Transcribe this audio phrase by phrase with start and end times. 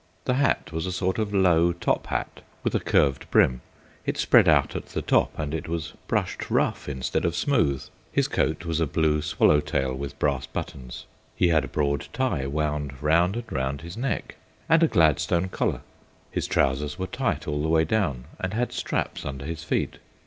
[0.25, 3.61] The hat was a sort of low top hat, with a curved brim;
[4.03, 7.83] it spread out at the top and it was brushed rough instead of smooth.
[8.11, 11.05] His coat was a blue swallow tail with brass buttons.
[11.35, 14.37] He had a broad tie wound round and round his neck,
[14.67, 15.81] and a Gladstone collar.
[16.31, 19.99] His trousers were tight all the way down and had straps under his feet.